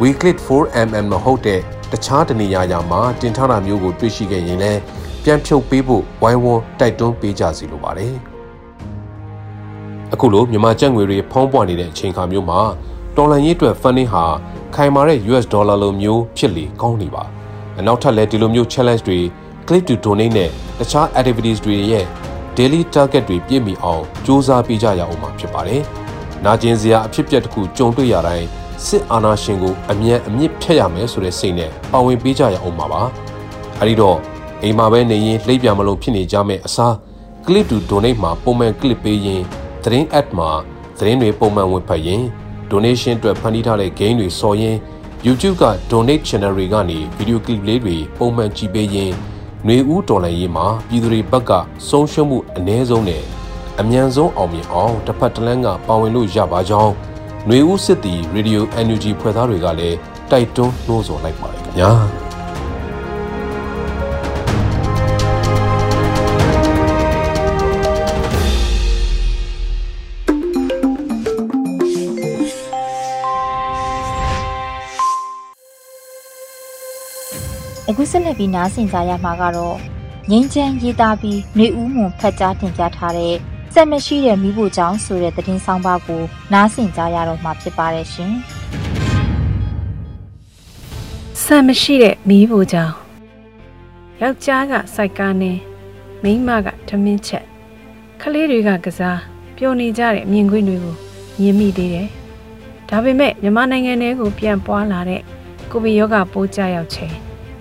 [0.00, 1.60] Weekly 4mm မဟုတ်တဲ့
[1.94, 4.80] တခြားတနေရာရာမှာတင်ထားတာမျိုးကိုတွေ့ရှိခဲ့ရင်လည်း
[5.24, 8.14] ပြန်ဖြုတ်ပေးဖို့ဝိုင်းဝန်းတိုက်တွန်းပေးကြစီလိုပါတယ်။
[10.12, 12.60] အခုလိုမြန်မာကျပ်ငွေတွေဖုံးပွားနေတဲ့အချိန်ခါမျိုးမှာ
[13.16, 14.24] တော်လန်ရေးအတွက် funding ဟာ
[14.74, 17.24] ခိုင်မာတဲ့ US ဒေါ်လာလိုမျိုးဖြစ်လေကောင်းနေပါ။
[17.86, 19.18] နောက်ထပ်လည်းဒီလိုမျိုး challenge တွေ
[19.66, 22.04] click to donate နဲ့တခြား activities တွေရဲ့
[22.56, 25.82] daily target တွေပြည့်မီအောင်စ조사ပေးကြရအောင်မှာဖြစ်ပါတယ်
[26.44, 28.46] နာကျင်စရာအဖြစ်ပြက်တစ်ခုကြုံတွေ့ရတိုင်း
[28.85, 33.01] စစ်အာဏာရှင်ကိုအမြန်အမြင့်ဖျက်ရမယ်ဆိုတဲ့စိတ်နဲ့ပါဝင်ပေးကြရအောင်ပါပါ
[33.79, 34.17] အဲဒီတော့
[34.63, 36.93] အိမ်မှာပဲနေရင်လှိပ်ပြမလို့ဖြစ်နေကြမယ့်အစား
[37.45, 39.41] clip to donate မှာပုံမှန် clip ပေးရင်
[39.83, 40.49] သတင်း ad မှာ
[40.97, 42.23] သတင်းတွေပုံမှန်ဝင်ဖတ်ရင်
[42.71, 44.75] donation အတွက်ဖန်တီးထားတဲ့ gain တွေစော်ရင်
[45.25, 49.11] YouTube က donate channel တွေကနေ video clip လေးတွေပုံမှန်ကြည့်ပေးရင်
[49.65, 51.51] ຫນွေဦးတော်လှန်ရေးမှာပြည်သူတွေဘက်က
[51.89, 53.23] ဆုံးရှုံးမှုအ ਨੇ ဆုံးနဲ့
[53.79, 56.93] အမြန်ဆုံးအောင်မြင်အောင်တစ်ဖက်တစ်လမ်းကပါဝင်လို့ရပါကြောင်း
[57.48, 59.96] ຫນွေဦးစစ်တီ Radio NUG ဖွဲ့သားတွေကလည်း
[60.30, 61.90] တိုက်တွန်းနှိုးဆော်လိုက်ပါတယ်ခင်ဗျာ
[77.88, 79.76] အခုဆက်လက်ပြီးနားဆင်ကြရမှာကတော့
[80.30, 83.36] ငိမ့်ချမ်းရေးသားပြီးနှွေဦးမွန်ဖတ်ကြားတင်ပြထားတဲ့
[83.76, 88.32] စက်မရှိတဲ့မိဖို့ကြောင့်ဆိုတဲ့သတင်းဆောင်ပါကိုနားဆင်ကြရတော့မှာဖြစ်ပါတယ်ရှင်။
[91.42, 92.94] စက်မရှိတဲ့မိဖို့ကြောင့်
[94.20, 95.58] ယောက်ျားကစိုက်ကားနဲ့
[96.22, 97.44] မိန်းမကထမင်းချက်
[98.20, 99.20] ကလေးတွေကကစား
[99.56, 100.94] ပျော်နေကြတဲ့မြင်ကွင်းတွေကို
[101.40, 102.08] မြင်မိသေးတယ်။
[102.88, 105.22] ဒါပေမဲ့မြန်မာနိုင်ငံထဲကိုပြန်ပွားလာတဲ့
[105.70, 107.14] ကိုဗစ်ရောဂါပိုးကြရောက်ချိန်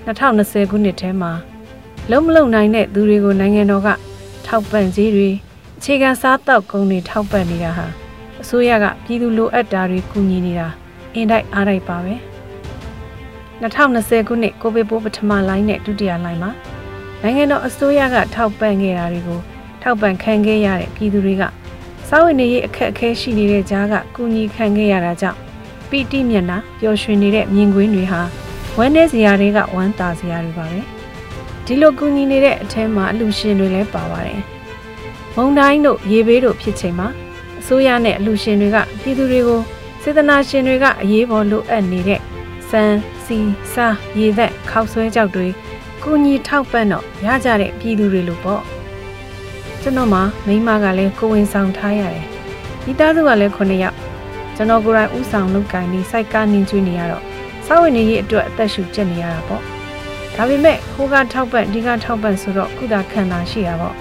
[0.05, 1.31] 2020ခုနှစ်ထဲမှာ
[2.11, 3.89] လုံးမလုံနိုင်တဲ့သူတွေကိုနိုင်ငံတော်က
[4.45, 5.29] ထောက်ပံ့ကြေးတွေ
[5.85, 7.87] အခြေခံစားတောက်ကုန်တွေထောက်ပံ့နေတာဟာ
[8.41, 10.67] အစိုးရကပြည်သူလိုအပ်တာတွေကူညီနေတာ
[11.13, 12.15] အင်တိုက်အားတိုက်ပါပဲ
[13.61, 16.51] 2020ခုနှစ်ကိုဗစ်ပိုးပထမလိုင်းနဲ့ဒုတိယလိုင်းမှာ
[17.21, 19.39] နိုင်ငံတော်အစိုးရကထောက်ပံ့ခဲ့တာတွေကို
[19.81, 21.43] ထောက်ပံ့ခံခဲ့ရတဲ့ပြည်သူတွေက
[22.07, 25.39] စာဝင်နေရေးအခက်အခဲရှိနေတဲ့ကြားကကူညီခံခဲ့ရတာကြောင့်
[25.89, 28.21] ပီတိမျက်နှာပျော်ရွှင်နေတဲ့မြင်ကွင်းတွေဟာ
[28.77, 30.79] ဝမ်းနည်းစရာတွေကဝမ်းသာစရာတွေပါပဲ
[31.65, 34.52] ဒီလိုကူညီနေတဲ့အထက်မှာအလူရှင်တွေလည်းပါပါတယ်
[35.37, 37.07] မုံတိုင်းတို့ရေဘေးတို့ဖြစ်ချိန်မှာ
[37.59, 39.61] အစိုးရနဲ့အလူရှင်တွေကပြည်သူတွေကို
[40.01, 42.21] စေတနာရှင်တွေကအရေးပေါ်လိုအပ်နေတဲ့
[42.69, 42.83] စံ
[43.23, 43.37] စီ
[43.73, 45.47] စားရေသက်ခောက်ဆွဲကြောက်တွေ
[46.03, 48.61] ကူညီထောက်ပံ့တော့ရကြတဲ့ပြည်သူတွေလို့ပေါ့
[49.81, 52.27] ကျွန်တော်မှမိမကလည်းကိုဝင်ဆောင်ထားရတယ်
[52.85, 53.97] မိသားစုကလည်း9ယောက်
[54.55, 57.23] ကျွန်တော်ကိုယ်တိုင်ဥဆောင်လုပ်ကိုင်ပြီးစိုက်ကားနင်းကျွေးနေရတော့
[57.65, 59.61] စာဝင်နေရေးအတွက်အသက်ရှူကျက်နေရတာပေါ့
[60.35, 63.95] ဒါပေမဲ့ဟိုကထောက်ပံ့ဒီကထောက်ပံ့ဆိုတော့ကုသခံတာရှိတာပေါ့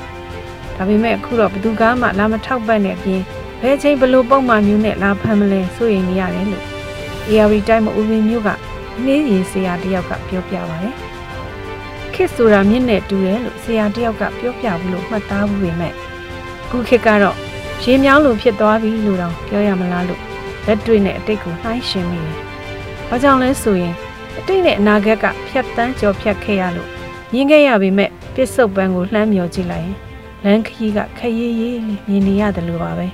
[0.76, 3.22] ဒါပေမဲ့အခုတော့ဘသူကမှလာမထောက်ပံ့တဲ့အပြင်
[3.62, 6.64] ဘယ်ချိန်ဘလို့ပုံမှန်မျိုးနဲ့လာဖမ်းမလဲစိုးရိမ်နေရတယ်လို့
[7.28, 8.48] ARD တိုင်းမဦးမင်းမျိုးက
[9.04, 10.94] နှင်းရင်ဆရာတယောက်ကပြောပြပါတယ်
[12.14, 15.92] ခစ်ဆိုတာမြင့်နဲ့တူတယ်လို့ဆရာတယောက်ကပြောပြဘူးလို့မှတ်သားဘူးပေမဲ့
[16.70, 17.37] ခုခေတ်ကတော့
[17.82, 20.20] ရေမြောင်းလိုဖြစ်သွားပြီလို့တော့ပြောရမလားလို့
[20.66, 22.37] လက်တွေ့နဲ့အတိတ်ကိုနှိုင်းရှင်မိတယ်။
[23.08, 23.94] ဘာကြောင့်လဲဆိုရင်
[24.38, 26.88] အတိတ်နဲ့အနာဂတ်ကဖြတ်တန်းကြော်ဖြတ်ခဲ့ရလို့
[27.32, 29.96] မြင်ခဲ့ရပေမဲ့ပစ္စုပန်ကိုလှမ်းမြော်ကြည့်လိုက်ရင်
[30.44, 33.07] လမ်းခရီးကခရီးရေးလေးမြင်နေရတယ်လို့ပါပဲ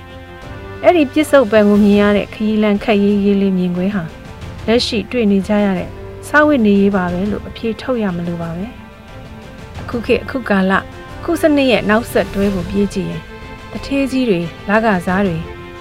[0.83, 4.03] အဲ့ဒီပစ္စုပန်ကိုမြင်ရတဲ့ခရီးလမ်းခရီးရေးလေးမြင်ခွင့်ဟာ
[4.67, 5.89] လက်ရှိတွေ့နေကြရတဲ့
[6.27, 8.65] စာဝတ်နေရေးပါပဲလို့အဖြေထုတ်ရမလို့ပါပဲ
[9.81, 10.73] အခုခေတ်အခုကာလ
[11.23, 13.21] ခုစနစ်ရဲ့နောက်ဆက်တွဲကိုပြေးကြည့်ရင်
[13.71, 14.39] တထေးကြီးတွေ
[14.69, 15.37] လာကစားတွေ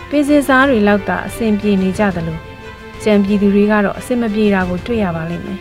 [0.08, 2.38] ပင်စင်စားတွေလောက်သာအဆင်ပြေနေကြသလို
[3.02, 5.58] ကြံပြည်သူတွေကတော့အဆင်မပြေတာကိုတွေ့ရပါလိမ့်မယ်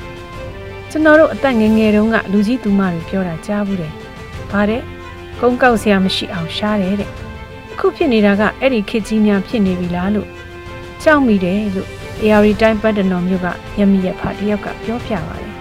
[0.89, 3.93] ကျွန်တော်တို့အသက်ငယ်ငယ်တုန်းကလူကြီးသူမတွေပြောတာကြားဘူးတယ်။
[4.52, 4.82] ဘာတဲ့
[5.41, 7.10] ကုန်းကောက်စရာမရှိအောင်ရှားတယ်တဲ့။
[7.73, 10.28] အခုဖြစ်နေတာကအဲ့ဒီခေတ်ကြီးများဖြစ်နေပြီလားလို့
[11.04, 11.89] ကြောက်မိတယ်လို့
[12.23, 13.47] ARD တိုင်းပတ်တနော်မျိုးက
[13.80, 15.54] ရမီရဖတယောက်ကပြောပြပါတယ်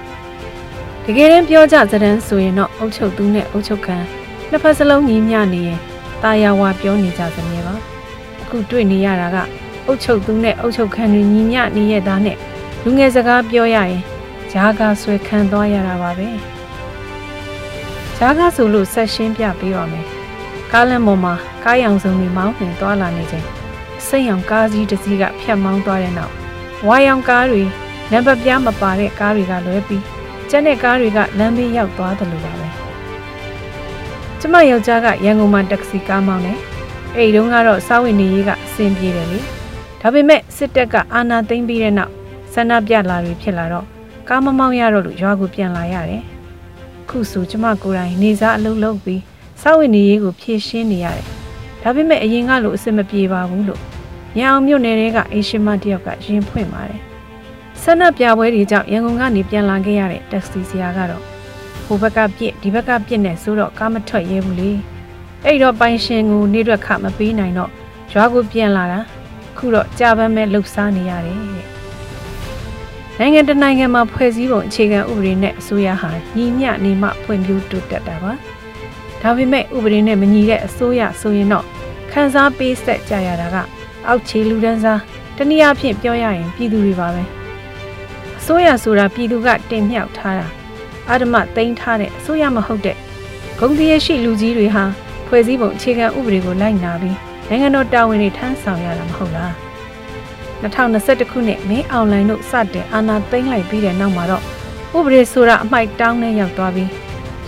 [1.04, 3.96] ။တကယ်တမ်းပြောကြစတဲ့ဆိုရင်တော့အုတ်ချုပ်သူနဲ့အုတ်ချုပ်ခံ
[4.50, 5.80] နှစ်ဖက်စလုံးညီမျှနေရင်
[6.22, 7.74] တာယာဝါပြောနေကြစမြဲပါ။
[8.42, 9.36] အခုတွေ့နေရတာက
[9.86, 12.36] အုတ်ချုပ်သူနဲ့အုတ်ချုပ်ခံတွေညီမျှနေရတာနဲ့
[12.84, 14.02] လူငယ်စကားပြောရရင်
[14.50, 16.28] ဂျားကားဆွဲခံသွားရတာပါပဲ
[18.18, 20.06] ဂျားကားဆိုလို့ဆက်ရှင်းပြပေးပါမယ်
[20.72, 23.46] ကားလမ်းပေါ်မှာကားရောင်စုံတွေမောင်းနှင်သွားလာနေချိန်
[24.06, 26.32] စိတ်ရောင်ကားကြီးတစ်စီးကဖြတ်မောင်းသွားတဲ့နောက်
[26.86, 27.62] ဝါရောင်ကားတွေ
[28.12, 30.02] နံပါတ်ပြားမပါတဲ့ကားတွေကလွဲပြီး
[30.50, 32.68] ကျန်တဲ့ကားတွေကလမ်းဘေးရောက်သွားတယ်လို့ပါပဲ
[34.40, 36.58] ကျမယောက်ျားကရန်ကုန်မှာတက္ကစီကားမောင်းတယ်
[37.16, 39.38] အဲ့ဒီတုန်းကတော့စားဝင်နေရေးကအဆင်ပြေတယ်လေ
[40.00, 42.12] ဒါပေမဲ့စစ်တပ်ကအာဏာသိမ်းပြီးတဲ့နောက်
[42.52, 43.86] ဆန္ဒပြလာတွေဖြစ်လာတော့
[44.28, 46.24] ကားမမောင်းရတော့လို့ရွာကိုပြန်လာရတယ်။
[47.16, 49.22] ခုဆိုကျမကိုယ်တိုင်နေစားအလုပ်လုပ်ပြီး
[49.62, 51.26] စောက်ဝင်နေရေးကိုဖြည့်ရှင်းနေရတယ်။
[51.82, 53.80] ဒါပေမဲ့အရင်ကလိုအဆင်မပြေပါဘူးလို့
[54.36, 57.00] ညအောင်မြို့နယ်တွေကအေရှင်မတယောက်ကရင်ဖွင့်ပါတယ်။
[57.82, 61.22] ဆန္ဒပြပွဲတွေကြောင့်ရန်ကုန်ကနေပြန်လာခဲ့ရတဲ့တက်ဆီဆရာကတော့
[61.84, 64.70] ဟိုဘက်ကပြစ်ဒီဘက်ကပြစ်နဲ့ဆိုတော့ကားမထွက်ရဲဘူးလေ။
[65.44, 67.70] အဲ့တော့ပိုင်ရှင်ကိုနေရွက်ခမပေးနိုင်တော့
[68.12, 69.00] ရွာကိုပြန်လာတာ
[69.56, 71.75] ခုတော့ကြာပန်းမဲ့လှုပ်ရှားနေရတယ်တဲ့
[73.18, 78.32] နိုင်ငံတနိုင်ငံမှာဖွဲ့စည်းပုံအခြေခံဥပဒေနဲ့အစိုးရဟာညီမျှနေမှဖွံ့ဖြိုးတိုးတက်တာပါ
[79.22, 81.64] ဒါပေမဲ့ဥပဒေနဲ့မညီတဲ့အစိုးရဆိုရင်တော့
[82.10, 83.64] ခန်းစားပေးဆက်ကြရတာကအ
[84.08, 85.00] အောက်ခြေလူဒန်းစား
[85.36, 87.22] တနည်းအားဖြင့်ပြောရရင်ပြည်သူတွေပါပဲ
[88.38, 90.46] အစိုးရဆိုတာပြည်သူကတင်မြှောက်ထားတာ
[91.08, 92.96] အာဓမသိမ်းထားတဲ့အစိုးရမဟုတ်တဲ့
[93.58, 94.84] ဂုံတရရှိလူကြီးတွေဟာ
[95.26, 97.16] ဖွဲ့စည်းပုံအခြေခံဥပဒေကိုလိုက်နာပြီး
[97.48, 99.65] နိုင်ငံတော်တာဝန်တွေထမ်းဆောင်ရတာမဟုတ်လား
[100.74, 104.42] 2021ခုနှစ်မင်းအွန်လိုင်းတို့စတင်အာဏာသိမ်းလိုက်ပြီးတဲ့နောက်မှာတော့
[104.96, 106.90] ဥပဒေဆိုတာအမိုက်တောင်းနဲ့ရောက်သွားပြီး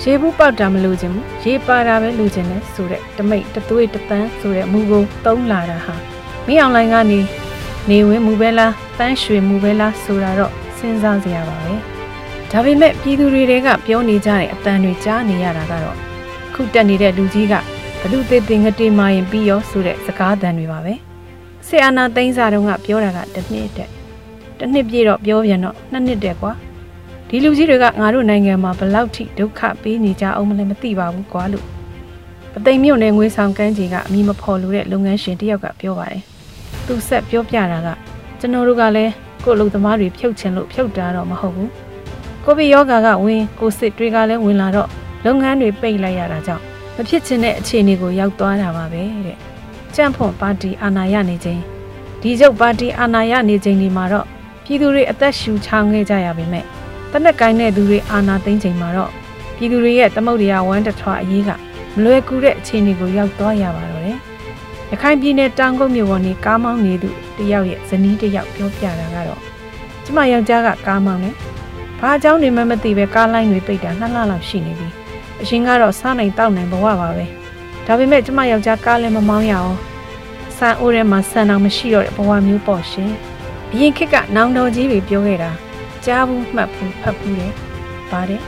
[0.03, 5.95] ရေဘူးပေါက်တာမလို့ခြင်းဘူးရေပါတာပဲလိုချင်တယ်ဆိုတဲ့တမိတ်တသွေးတပန်းဆိုတဲ့မူကိုသုံးလာတာဟာ
[6.47, 7.21] မင်းအွန်လိုင်းကနေ
[7.91, 11.75] နေဝင်မူပဲလားတန်းရွှေမူပဲလားဆိုတာတော့စဉ်းစားစရာပါပဲ
[12.51, 15.97] ဒါပေမဲ့ပြည်သူတွေကပြောနေကြတဲ့အတန်တွေကြားနေရတာကတော့
[16.55, 17.55] ခုတက်နေတဲ့လူကြီးက
[18.01, 20.95] ဘလူသေးသေးငတေးမာရင်ပြီးရောဆိုတဲ့စကားသံတွေပါပဲ
[21.69, 23.91] ဆီအာနာသိန်းစာတုန်းကပြောတာကတစ်နှစ်တက်
[24.59, 26.53] တစ်နှစ်ပြည့်တော့ပြောပြန်တော့နှစ်နှစ်တက်ကွာ
[27.29, 31.65] ဒီလူကြီးတွေကငါတို့နိုင်ငံမှာဘလောက်ထိဒုက္ခပေးနေကြအောင်မလဲမသိပါဘူးကွာလို့
[32.53, 36.23] ပသိမ်မြို့နယ်ငွေဆောင်ကန်းကြီးကအမိမဖော်လို့တဲ့လုပ်ငန်းရှင်တယောက်ကပြောပါတယ်
[36.87, 37.89] သူဆက်ပြောပြတာက
[38.41, 39.13] ကျွန်တော်တို့ကလည်း
[39.45, 41.71] ကိုယ့်လူသမားတွေဖြုတ်ချင်လို့ဖြုတ်တာတော့မဟုတ်ဘူး
[42.45, 44.89] ကိုဗစ်ရောဂါကဝင်ကိုစစ်တွေကလည်းဝင်လာတော့
[45.27, 46.63] လုပ်ငန်းတွေပိတ်လိုက်ရတာကြောင့်
[46.97, 49.48] မဖြစ်ချင်တဲ့အခြေအနေကိုရောက်သွားတာပါပဲတဲ့
[49.99, 51.63] ကြံ့ဖွန်ပါတီအာဏာရနေခြင်း
[52.21, 54.27] ဒီကျုပ်ပါတီအာဏာရနေခြင်းဒီမှာတော့
[54.65, 56.65] ပြည်သူတွေအသက်ရှူချောင်းခဲ့ကြရပါမယ်
[57.13, 59.11] တနက်ကိုင်းတဲ့သူတွေအာဏာသိမ်းချိန်မှာတော့
[59.57, 61.51] ပြည်သူတွေရဲ့သမုတ်တရားဝမ်းတထွားအရေးက
[61.95, 64.19] မလွယ်ကူတဲ့အခြေအနေကိုရောက်သွားရပါတော့တယ်
[64.91, 69.41] ရခိုင်ပြည်နယ်တောင်ကုန်းမြို့ပေါ်နေကားမောင်းနေသူတယောက်ရဲ့ဇနီးတယောက်ပြောပြတာကတော့
[70.05, 71.35] ကျမယောက်ျားကကားမောင်းတယ်
[72.01, 74.89] ဘာအကြောင်းတွေမှမသိပဲကားလိုင်းတွေပိတ်တာနှစ်လလောက်ရှိနေပြီ
[75.41, 77.25] အရှင်ကတော့စားနိုင်တောက်နိုင်ဘဝပါပဲ
[77.89, 79.75] ဒါပေမဲ့ကျမယောက်ျားကားလည်းမမောင်းရအောင်
[80.57, 83.11] ဆန်အိုးထဲမှာဆန်အောင်မရှိတော့တဲ့ဘဝမျိုးပေါ့ရှင်
[83.73, 85.51] အရင်ခေတ်ကနောင်တော်ကြီးတွေပြောခဲ့တာ
[86.05, 87.53] ကြားဘူးမှတ်ဘူးဖတ်ဘူးတယ်
[88.11, 88.43] ပါတယ်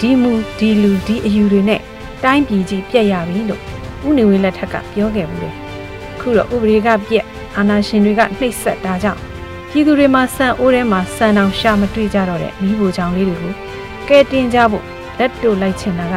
[0.00, 1.80] ဒီမူဒီလူဒီအယူတွေနဲ့
[2.24, 3.62] တိုင်းပြည်ကြီးပြက်ရပြီလို့
[4.06, 5.54] ဦးနေဝင်းလက်ထက်ကပြောခဲ့ဘူးတယ်
[6.20, 7.24] ခုတော့ဥပဒေကပြက်
[7.56, 9.20] အာဏာရှင်တွေကနှိပ်စက်တာကြောင့်
[9.70, 13.54] ပြည်သူတွေမှာဆန်အိုးထဲမှာဆန်တောင်ရှာမတွေ့ကြတော့တဲ့မိဖို့ကြောင့်လေးတွေကို
[14.08, 14.84] ကဲတင်ကြဖို့
[15.18, 16.14] လက်တို့လိုက်ချင်တာက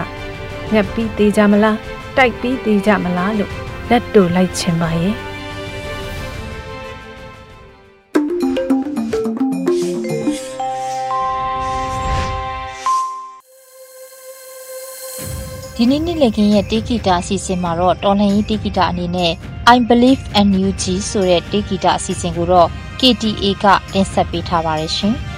[0.74, 1.78] ငက်ပြီးသေးကြမလား
[2.18, 3.52] တိုက်ပြီးသေးကြမလားလို့
[3.90, 5.16] လက်တို့လိုက်ချင်ပါရဲ့
[15.76, 19.32] ဒီနေ့နေ့လည်ခင်းရဲ့တေဂီတာအစီအစဉ်မှာတော့တော်လှန်ရေးတေဂီတာအနေနဲ့
[19.76, 22.68] I Believe NUG ဆိုတဲ့တေဂီတာအစီအစဉ်ကိုတော့
[23.00, 25.16] KTA ကတင်ဆက်ပေးထားပါတယ်ရှင်။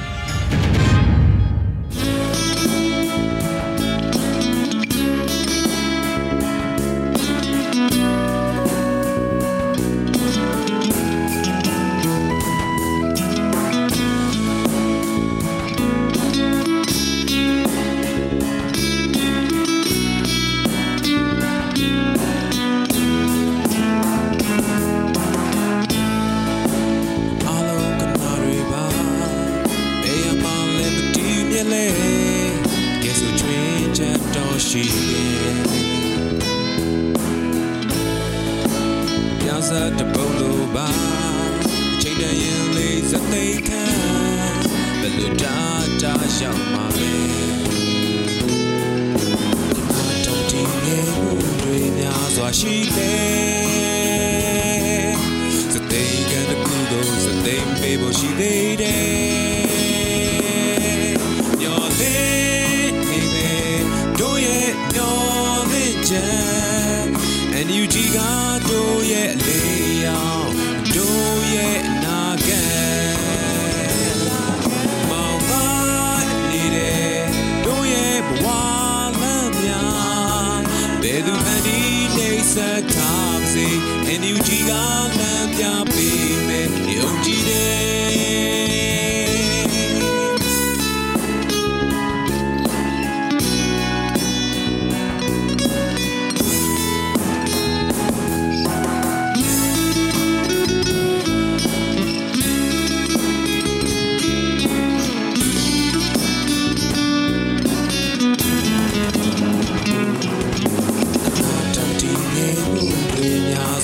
[57.88, 59.27] cable she dated.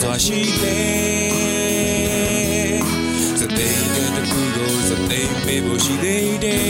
[0.06, 0.80] စွာရှိလေ
[3.40, 6.64] စသိမ့်တဲ့တစ်ခုကိုစသိမ့်ပေးဖို့ရှိသေးတယ်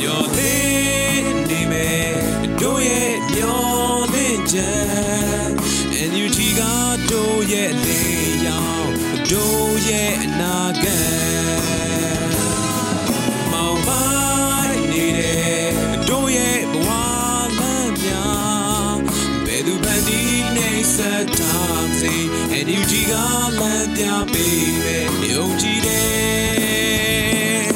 [0.00, 2.12] ပြောသေးနေမယ်
[2.60, 3.62] တို့ရဲ့ပြော
[4.14, 5.50] သင်ချင်
[6.00, 6.60] and you tea က
[7.10, 8.00] တို့ရဲ့လေ
[8.46, 8.90] ရောင်
[9.30, 12.19] တို့ရဲ့အနာဂတ်
[21.00, 22.14] ဆက်ထားစေ
[22.66, 23.12] NUG က
[23.60, 27.68] လက်ပြပေးမယ်ယုံကြည်တယ်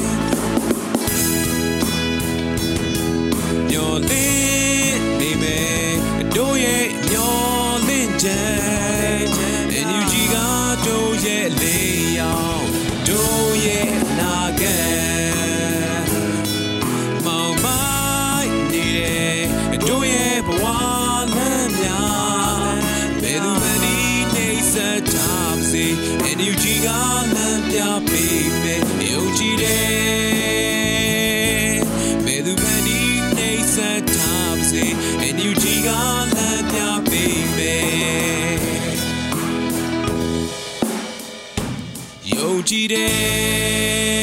[3.71, 5.93] မျော်လင့်နေမယ်
[6.37, 9.25] တို့ရဲ့မျော်လင့်ချက်
[9.89, 10.37] NUG က
[10.87, 11.77] တို့ရဲ့လေ
[12.19, 12.67] ရောင်
[13.09, 14.79] တို့ရဲ့နာခံ
[17.25, 20.65] မောင်မိုင်းနေတဲ့တို့ရဲ့ဘဝ
[25.75, 25.87] တာမစေ
[26.39, 26.87] NUG က
[27.35, 29.83] လမ်းပြပေးမယ်ယုံကြည်တယ်
[32.25, 33.01] ဘယ်သူမှဒီ
[33.37, 33.77] နေစ
[34.17, 34.85] တာမစေ
[35.37, 35.89] NUG က
[36.35, 36.79] လမ်းပြ
[37.11, 37.83] ပေးမယ်
[42.33, 44.14] ယုံကြည်တယ်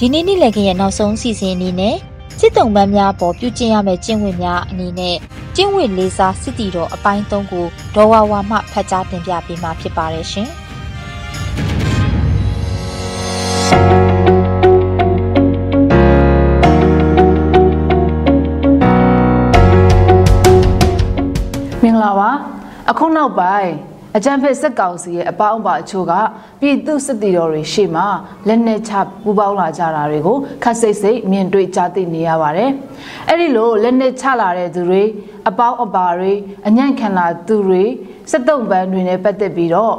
[0.00, 1.96] ဒီနေ့နေ့လည်ခင်းရဲ့နောက်ဆုံးအစီအစဉ်အနေနဲ့
[2.38, 5.16] စစ်တုံးပန်းများပေါ်ပြုကျင့်ရမယ့်ကျင့်ဝတ်များအနေနဲ့
[5.56, 10.48] ကျင့်ဝတ်လေးစားစစ်တီတော်အပိုင်း၃ကိုဒေါ်ဝါဝါမှဖတ်ကြားတင်ပြပေးမှာဖြစ်ပါတယ်ရှင်။
[21.82, 22.30] မင်္ဂလာပါ
[22.90, 26.12] အခုနောက်ပိုင်း အကြံဖက်စက်ကောင်စီရဲ့အပေါင်းအပါအချို့က
[26.60, 28.06] ပြည်သူစစ်တီတော်တွေရှေ့မှာ
[28.48, 28.92] လက်နက်ချ
[29.22, 32.70] ပူပေါင်းလာကြတာတွေကိုခက်စိတ်စိတ်မြင်တွေ့ကြားသိနေရပါတယ်
[33.28, 35.02] အဲ့ဒီလိုလက်နက်ချလာတဲ့သူတွေ
[35.48, 36.32] အပေါင်းအပါတွေ
[36.68, 37.84] အညံ့ခံလာသူတွေ
[38.30, 39.94] စစ်တုံးပန်းတွေနဲ့ပတ်သက်ပြီးတော့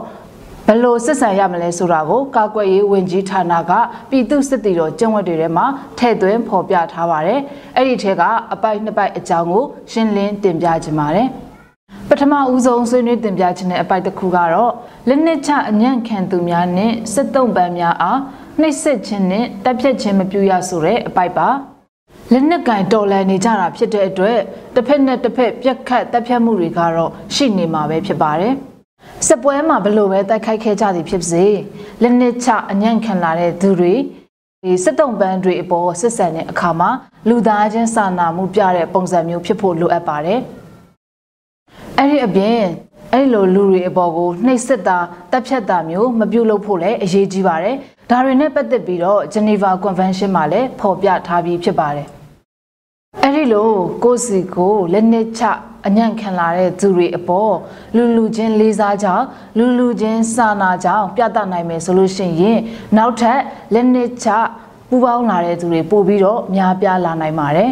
[0.68, 3.72] ဘယ်လိုဆက်ဆံရမလဲဆိုတာကိုကာကွယ်ရေးဝန်ကြီးဌာနက
[4.10, 5.66] ပြည်သူစစ်တီတော်ကျင့်ဝတ်တွေထဲမှာ
[5.98, 7.40] ထည့်သွင်းဖော်ပြထားပါတယ်။
[7.76, 8.22] အဲ့ဒီထဲက
[8.54, 11.30] အပိုက်နှစ်ပိုက်အကြောင်းကိုရှင်းလင်းတင်ပြခြင်းပါတယ်။
[12.12, 14.74] ပထမဦးဆုံးဆွေးနွေးတင်ပြခြင်းတဲ့အပိုက်တစ်ခုကတော့
[15.08, 18.20] လက်နက်ချအညံ့ခံသူများနဲ့စစ်တုံးပန်းများအား
[18.62, 21.50] နှိပ်စက်ခြင်းနဲ့တပ်ဖြတ်ခြင်းမပြုရဆိုတဲ့အပိုက်ပါ
[22.32, 24.40] လက်နက်ကင်တော်လန်နေကြတာဖြစ်တဲ့အတွက်
[24.76, 28.54] တစ်ဖက်နဲ့တစ်ဖက်ပြက်ခတ်တပ်ဖြတ်မှုတွေကတော့ရှိနေမှာပဲဖြစ်ပါတယ်
[29.28, 31.46] စစ်ပွဲမှာဘလို့ပဲတိုက်ခိုက်ခဲ့ကြသည်ဖြစ်စေ
[32.02, 33.94] လက်နက်ချအညံ့ခံလာတဲ့သူတွေ
[34.64, 36.90] ဒီစစ်တုံးပန်းတွေအပေါ်စစ်ဆန်တဲ့အခါမှာ
[37.30, 40.40] လူသားချင်းစာနာမှုပြတဲ့ပုံစံမျိုးဖြစ်ဖို့လိုအပ်ပါတယ်
[42.02, 42.62] အဲ့ဒီအပြင်
[43.14, 44.98] အဲ့လိုလူတွေအပေါ်ကိုနှိပ်စက်တာ
[45.32, 47.76] တပ်ဖြတ်တာမျိုးမပြုလုပ်ဖို့လည်းအရေးကြီးပါတယ်။
[48.10, 52.08] ဒါတွေနဲ့ပတ်သက်ပြီးတော့ Geneva Convention မှာလည်းဖော်ပြထားပြီးဖြစ်ပါတယ်။
[53.24, 53.70] အဲ့ဒီလို
[54.04, 55.44] ကိုယ်စီကိုလက်နက်ချ
[55.88, 57.54] အညံ့ခံလာတဲ့သူတွေအပေါ်
[57.96, 59.26] လူလူချင်းလေးစားကြောင်း
[59.58, 62.60] လူလူချင်းစာနာကြောင်းပြသနိုင်မယ်ဆိုလို့ရှိရင်
[62.98, 63.40] နောက်ထပ်
[63.74, 64.28] လက်နက်ချ
[64.90, 67.70] ပူပေါင်းလာတဲ့သူတွေပို့ပြီးတော့များပြားလာနိုင်ပါတယ်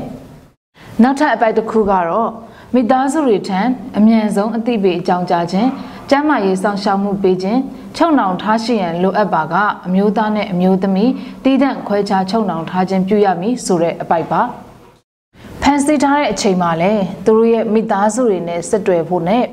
[1.04, 2.30] ။နောက်ထပ်အပိုက်တစ်ခုကတော့
[2.74, 3.60] မိသားစုတွေထံ
[3.98, 5.70] အမြန်ဆုံးအသိပေးအကြောင်းကြားခြင်း
[6.10, 7.60] ကျန်းမာရေးဆောင်ရှောက်မှုပေးခြင်း
[7.98, 9.56] ချုပ်နှောင်ထားရှိရန်လိုအပ်ပါက
[9.88, 11.12] အမျိုးသားနဲ့အမျိုးသမီး
[11.44, 14.42] တည်တံ့ခွဲခြားချုပ်နှောင်ထားခြင်းပြုရမည်ဆိုတဲ့အပိုက်ပါ
[15.62, 19.46] ဖန်ဆီးထားတဲ့အချိန်မှာလည်းသူတို့ရဲ့မိသားစုတွေနဲ့ဆက်တွယ်ဖို့နဲ့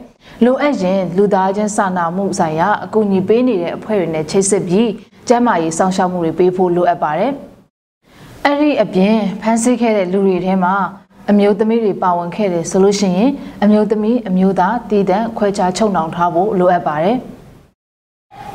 [0.44, 4.90] လိုအပ်ရင်လူသားချင်းစာနာမှုဆိုင်ရာအကူအညီပေးနေတဲ့အဖွဲ့တွေနဲ့ချိတ်ဆက်ပြီး
[5.28, 7.32] ကျန်းမာရေးဆောင်ရှောက်မှုတွေပေးဖို့လိုအပ်ပါတယ်
[8.44, 10.74] အဲ့ဒီအပြင်ဖန်ဆီးခဲ့တဲ့လူတွေထဲမှာ
[11.30, 13.30] အမျိုးသမီးတွေပါဝင်ခဲ့တယ်ဆိုလို့ရှိရင်
[13.64, 17.16] အမျိုးသမီးအမျိုးသားတည်တံ့ခွဲခြားချုပ်နှောင်ထားဖို့လိုအပ်ပါတယ်။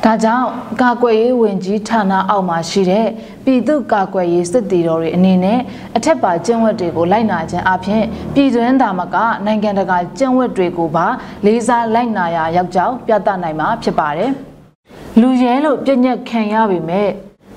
[0.03, 0.47] ဒါကြောင့်
[0.81, 3.07] ကာကွယ်ရေးဝန်ကြီးဌာနအောက်မှာရှိတဲ့
[3.45, 5.59] ပြည်သူ့ကာကွယ်ရေးစစ်တီတော်တွေအနေနဲ့
[5.95, 8.03] အထက်ပါကျင့်ဝတ်တွေကိုလိုက်နာခြင်းအပြင်
[8.33, 11.05] ပြည်တွင်းသားမကနိုင်ငံတကာကျင့်ဝတ်တွေကိုပါ
[11.45, 14.31] လေးစားလိုက်နာရာရောက်ကြောင်းပြသနိုင်မှာဖြစ်ပါတယ်။
[15.21, 17.09] လူရဲလို့ပြည့်ညက်ခံရပေမဲ့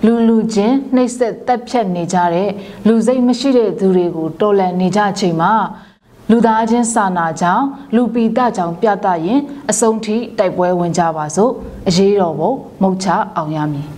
[0.07, 2.51] လူလူချင်းနှိပ်စက်တက်ဖြတ်နေကြတဲ့
[2.87, 5.53] လူစိတ်မရှိတဲ့သူတွေကိုတော်လန်နေကြချိန်မှာ
[6.31, 11.53] လူသားချင်းစာနာကြောင်းလူပီတကြောင့်ပြသရင်အဆုံးထိတိုက်ပွဲဝင်ကြပါစို့
[11.89, 13.89] အရေးတော်ပုံမုတ်ချအောင်ရမည်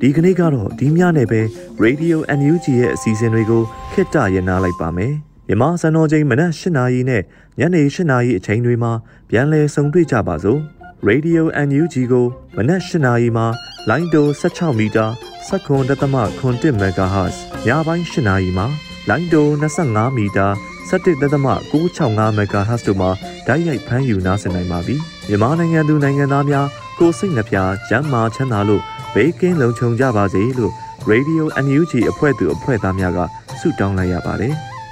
[0.00, 1.40] ဒီကနေ့ကတော့ဒီညနေပဲ
[1.84, 3.62] Radio NUG ရဲ့အစီအစဉ်တွေကို
[3.92, 5.14] ခਿੱတရနာလိုက်ပါမယ်
[5.48, 7.22] မြန်မာစံတော်ချိန်မနက်၈နာရီနဲ့
[7.58, 8.92] ညနေ၈နာရီအချိန်တွေမှာ
[9.30, 10.60] ပြန်လည်ဆုံတွေ့ကြပါစို့
[11.08, 12.26] Radio NUG ကို
[12.56, 13.46] မနက်၈နာရီမှာ
[13.88, 15.06] လိုင်းတို16မီတာ
[15.48, 18.66] 7.3 MHz ညပိုင်း၈နာရီမှာ
[19.08, 20.46] လိုင်းတို25မီတာ
[20.90, 23.10] 17.665 MHz တို့မှာ
[23.46, 24.96] ဓာတ်ရိုက်ဖမ်းယူနားဆင်နိုင်ပါပြီ
[25.28, 26.66] မြန်မာနိုင်ငံသူနိုင်ငံသားများ
[26.98, 27.56] ကိုစိတ်နှပြ
[27.88, 28.82] ကျန်းမာချမ်းသာလို့
[29.14, 30.72] ဘေးကင်းလုံခြုံကြပါစေလို့
[31.10, 33.18] Radio NUG အဖွဲ့သူအဖွဲ့သားများက
[33.60, 34.54] ဆုတောင်းလိုက်ရပါတယ်။